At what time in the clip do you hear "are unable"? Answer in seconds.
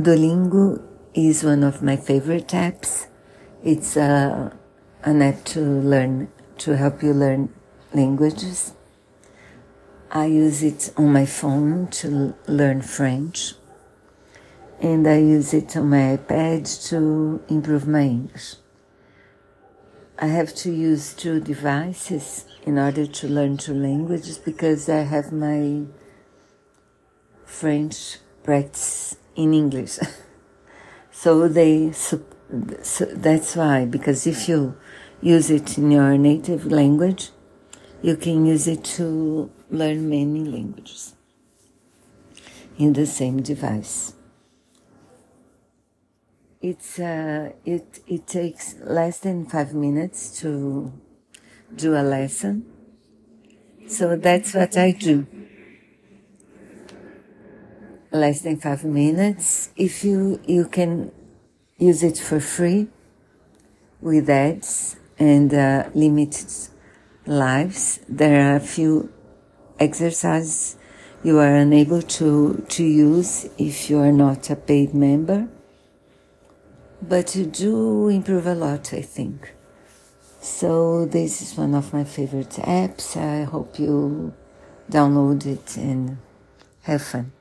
71.38-72.02